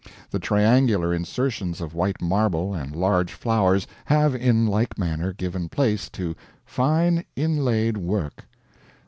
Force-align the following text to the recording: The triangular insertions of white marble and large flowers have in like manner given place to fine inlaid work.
The 0.31 0.39
triangular 0.39 1.13
insertions 1.13 1.79
of 1.79 1.93
white 1.93 2.23
marble 2.23 2.73
and 2.73 2.95
large 2.95 3.33
flowers 3.33 3.85
have 4.05 4.33
in 4.33 4.65
like 4.65 4.97
manner 4.97 5.31
given 5.31 5.69
place 5.69 6.09
to 6.13 6.35
fine 6.65 7.23
inlaid 7.35 7.97
work. 7.97 8.47